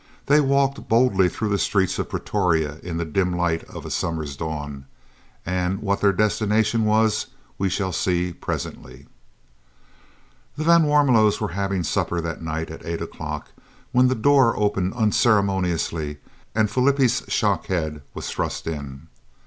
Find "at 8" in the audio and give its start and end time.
12.71-12.99